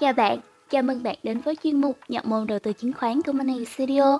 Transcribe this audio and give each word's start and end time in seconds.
Chào 0.00 0.12
bạn, 0.12 0.40
chào 0.70 0.82
mừng 0.82 1.02
bạn 1.02 1.16
đến 1.22 1.40
với 1.40 1.56
chuyên 1.62 1.80
mục 1.80 1.98
nhập 2.08 2.26
môn 2.26 2.46
đầu 2.46 2.58
tư 2.58 2.72
chứng 2.72 2.92
khoán 2.92 3.22
của 3.22 3.32
Money 3.32 3.64
Studio. 3.64 4.18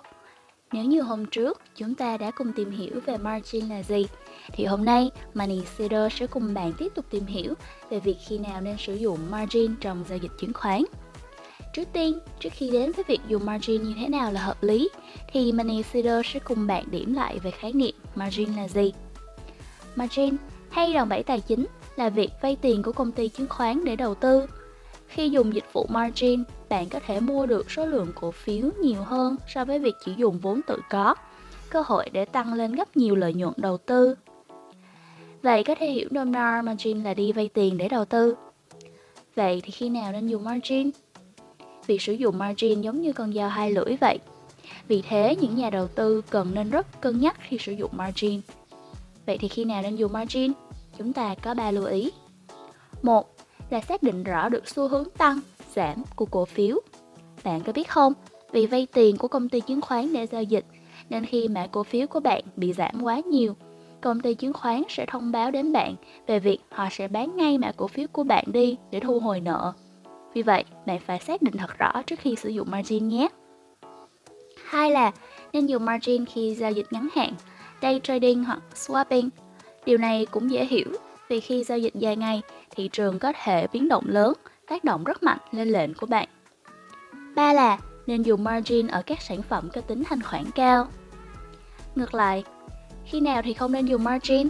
Nếu 0.73 0.85
như 0.85 1.01
hôm 1.03 1.27
trước 1.27 1.61
chúng 1.77 1.95
ta 1.95 2.17
đã 2.17 2.31
cùng 2.31 2.53
tìm 2.53 2.71
hiểu 2.71 3.01
về 3.07 3.17
margin 3.17 3.69
là 3.69 3.83
gì, 3.83 4.07
thì 4.53 4.65
hôm 4.65 4.85
nay 4.85 5.11
Money 5.35 5.61
Studio 5.75 6.09
sẽ 6.09 6.27
cùng 6.27 6.55
bạn 6.55 6.73
tiếp 6.79 6.93
tục 6.95 7.05
tìm 7.11 7.27
hiểu 7.27 7.55
về 7.91 8.01
việc 8.01 8.17
khi 8.29 8.39
nào 8.39 8.61
nên 8.61 8.77
sử 8.79 8.95
dụng 8.95 9.19
margin 9.31 9.75
trong 9.81 10.05
giao 10.09 10.19
dịch 10.19 10.33
chứng 10.41 10.53
khoán. 10.53 10.83
Trước 11.75 11.89
tiên, 11.93 12.19
trước 12.41 12.53
khi 12.53 12.71
đến 12.71 12.93
với 12.93 13.05
việc 13.09 13.21
dùng 13.29 13.47
margin 13.47 13.83
như 13.83 13.95
thế 14.01 14.09
nào 14.09 14.33
là 14.33 14.41
hợp 14.41 14.63
lý, 14.63 14.89
thì 15.33 15.53
Money 15.53 15.83
Studio 15.83 16.23
sẽ 16.25 16.41
cùng 16.41 16.67
bạn 16.67 16.85
điểm 16.91 17.15
lại 17.15 17.39
về 17.39 17.51
khái 17.51 17.73
niệm 17.73 17.95
margin 18.15 18.57
là 18.57 18.69
gì. 18.69 18.93
Margin 19.97 20.37
hay 20.71 20.93
đòn 20.93 21.09
bẩy 21.09 21.23
tài 21.23 21.41
chính 21.41 21.67
là 21.97 22.09
việc 22.09 22.31
vay 22.43 22.57
tiền 22.57 22.83
của 22.83 22.93
công 22.93 23.13
ty 23.13 23.29
chứng 23.29 23.49
khoán 23.49 23.85
để 23.85 23.97
đầu 23.97 24.15
tư 24.15 24.47
khi 25.09 25.31
dùng 25.31 25.55
dịch 25.55 25.73
vụ 25.73 25.87
margin, 25.89 26.45
bạn 26.69 26.89
có 26.89 27.01
thể 27.07 27.21
mua 27.21 27.47
được 27.47 27.71
số 27.71 27.87
lượng 27.87 28.13
cổ 28.15 28.31
phiếu 28.31 28.71
nhiều 28.81 29.03
hơn 29.03 29.37
so 29.49 29.65
với 29.65 29.79
việc 29.79 29.95
chỉ 30.05 30.15
dùng 30.17 30.39
vốn 30.39 30.61
tự 30.67 30.81
có, 30.91 31.15
cơ 31.71 31.83
hội 31.87 32.11
để 32.13 32.25
tăng 32.25 32.55
lên 32.55 32.73
gấp 32.73 32.97
nhiều 32.97 33.15
lợi 33.15 33.35
nhuận 33.35 33.55
đầu 33.57 33.79
tư. 33.79 34.15
Vậy 35.43 35.65
có 35.65 35.75
thể 35.75 35.91
hiểu 35.91 36.09
nôm 36.11 36.33
na 36.33 36.63
margin 36.63 37.03
là 37.03 37.15
đi 37.15 37.33
vay 37.33 37.49
tiền 37.49 37.79
để 37.79 37.89
đầu 37.89 38.05
tư. 38.05 38.35
Vậy 39.35 39.61
thì 39.65 39.71
khi 39.71 39.89
nào 39.89 40.13
nên 40.13 40.27
dùng 40.27 40.45
margin? 40.45 40.91
Việc 41.87 42.03
sử 42.03 42.13
dụng 42.13 42.39
margin 42.39 42.81
giống 42.81 43.03
như 43.03 43.13
con 43.13 43.33
dao 43.33 43.49
hai 43.49 43.71
lưỡi 43.71 43.97
vậy. 44.01 44.19
Vì 44.89 45.03
thế, 45.03 45.37
những 45.41 45.57
nhà 45.57 45.71
đầu 45.71 45.89
tư 45.89 46.23
cần 46.31 46.55
nên 46.55 46.71
rất 46.71 47.01
cân 47.01 47.21
nhắc 47.21 47.37
khi 47.41 47.59
sử 47.59 47.73
dụng 47.73 47.91
margin. 47.95 48.41
Vậy 49.27 49.39
thì 49.39 49.49
khi 49.49 49.65
nào 49.65 49.83
nên 49.83 49.97
dùng 49.97 50.13
margin? 50.13 50.53
Chúng 50.99 51.13
ta 51.13 51.35
có 51.43 51.55
ba 51.55 51.71
lưu 51.71 51.85
ý. 51.85 52.11
một 53.03 53.38
là 53.71 53.81
xác 53.81 54.03
định 54.03 54.25
rõ 54.25 54.49
được 54.49 54.69
xu 54.69 54.89
hướng 54.89 55.05
tăng, 55.19 55.41
giảm 55.75 56.03
của 56.17 56.25
cổ 56.25 56.45
phiếu. 56.45 56.81
Bạn 57.45 57.61
có 57.61 57.73
biết 57.73 57.89
không, 57.89 58.13
vì 58.53 58.67
vay 58.67 58.87
tiền 58.93 59.17
của 59.17 59.29
công 59.29 59.49
ty 59.49 59.61
chứng 59.61 59.81
khoán 59.81 60.13
để 60.13 60.27
giao 60.27 60.43
dịch, 60.43 60.65
nên 61.11 61.27
khi 61.27 61.49
mã 61.49 61.67
cổ 61.67 61.83
phiếu 61.83 62.07
của 62.07 62.21
bạn 62.21 62.45
bị 62.57 62.73
giảm 62.73 63.03
quá 63.03 63.21
nhiều, 63.21 63.57
công 64.01 64.21
ty 64.21 64.35
chứng 64.35 64.53
khoán 64.53 64.83
sẽ 64.89 65.07
thông 65.07 65.33
báo 65.33 65.51
đến 65.51 65.73
bạn 65.73 65.95
về 66.27 66.39
việc 66.39 66.59
họ 66.71 66.89
sẽ 66.91 67.09
bán 67.09 67.37
ngay 67.37 67.59
mã 67.59 67.73
cổ 67.77 67.87
phiếu 67.87 68.07
của 68.13 68.25
bạn 68.25 68.45
đi 68.47 68.77
để 68.91 69.01
thu 69.01 69.21
hồi 69.21 69.41
nợ. 69.41 69.73
Vì 70.35 70.43
vậy, 70.43 70.65
bạn 70.87 70.99
phải 71.07 71.19
xác 71.19 71.43
định 71.43 71.57
thật 71.57 71.79
rõ 71.79 72.03
trước 72.07 72.19
khi 72.19 72.37
sử 72.37 72.49
dụng 72.49 72.71
margin 72.71 73.09
nhé. 73.09 73.29
Hai 74.65 74.91
là 74.91 75.13
nên 75.53 75.67
dùng 75.67 75.85
margin 75.85 76.25
khi 76.27 76.55
giao 76.55 76.73
dịch 76.73 76.87
ngắn 76.91 77.09
hạn, 77.15 77.35
day 77.83 78.01
trading 78.03 78.45
hoặc 78.45 78.63
swapping. 78.75 79.29
Điều 79.85 79.99
này 79.99 80.27
cũng 80.27 80.51
dễ 80.51 80.65
hiểu 80.65 80.87
vì 81.29 81.41
khi 81.41 81.65
giao 81.65 81.79
dịch 81.79 81.95
dài 81.95 82.17
ngày, 82.17 82.43
thị 82.71 82.89
trường 82.93 83.19
có 83.19 83.33
thể 83.45 83.67
biến 83.73 83.89
động 83.89 84.05
lớn, 84.07 84.33
tác 84.69 84.85
động 84.85 85.05
rất 85.05 85.23
mạnh 85.23 85.39
lên 85.53 85.69
lệnh 85.69 85.95
của 85.95 86.07
bạn. 86.07 86.29
Ba 87.35 87.53
là 87.53 87.79
nên 88.07 88.23
dùng 88.23 88.45
margin 88.45 88.87
ở 88.87 89.03
các 89.07 89.23
sản 89.23 89.43
phẩm 89.43 89.69
có 89.75 89.81
tính 89.81 90.05
thanh 90.05 90.23
khoản 90.23 90.45
cao. 90.55 90.89
Ngược 91.95 92.15
lại, 92.15 92.45
khi 93.05 93.21
nào 93.21 93.43
thì 93.43 93.55
không 93.55 93.73
nên 93.73 93.87
dùng 93.87 94.05
margin? 94.05 94.49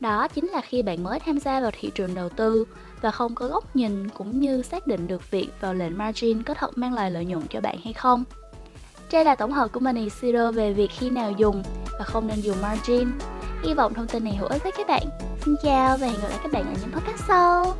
Đó 0.00 0.28
chính 0.28 0.46
là 0.46 0.60
khi 0.60 0.82
bạn 0.82 1.02
mới 1.02 1.20
tham 1.20 1.38
gia 1.38 1.60
vào 1.60 1.70
thị 1.80 1.90
trường 1.94 2.14
đầu 2.14 2.28
tư 2.28 2.64
và 3.00 3.10
không 3.10 3.34
có 3.34 3.48
góc 3.48 3.76
nhìn 3.76 4.08
cũng 4.08 4.40
như 4.40 4.62
xác 4.62 4.86
định 4.86 5.06
được 5.06 5.30
việc 5.30 5.48
vào 5.60 5.74
lệnh 5.74 5.98
margin 5.98 6.42
có 6.42 6.54
thật 6.54 6.78
mang 6.78 6.94
lại 6.94 7.10
lợi 7.10 7.24
nhuận 7.24 7.42
cho 7.50 7.60
bạn 7.60 7.76
hay 7.84 7.92
không. 7.92 8.24
Đây 9.12 9.24
là 9.24 9.34
tổng 9.34 9.52
hợp 9.52 9.72
của 9.72 9.80
Money 9.80 10.08
Zero 10.08 10.52
về 10.52 10.72
việc 10.72 10.90
khi 10.90 11.10
nào 11.10 11.32
dùng 11.32 11.62
và 11.98 12.04
không 12.04 12.26
nên 12.26 12.40
dùng 12.40 12.62
margin. 12.62 13.08
Hy 13.62 13.74
vọng 13.74 13.94
thông 13.94 14.06
tin 14.06 14.24
này 14.24 14.34
hữu 14.34 14.48
ích 14.48 14.62
với 14.62 14.72
các 14.76 14.86
bạn. 14.86 15.02
Xin 15.44 15.54
chào 15.62 15.96
và 15.96 16.06
hẹn 16.06 16.16
gặp 16.22 16.28
lại 16.28 16.38
các 16.42 16.52
bạn 16.52 16.62
ở 16.62 16.72
những 16.80 16.92
podcast 16.92 17.20
sau. 17.28 17.76